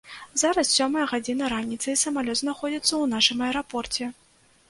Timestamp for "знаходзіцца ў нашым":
2.41-3.45